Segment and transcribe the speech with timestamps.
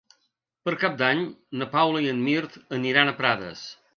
[0.67, 1.21] Per Cap d'Any
[1.61, 3.65] na Paula i en Mirt aniran a Prades.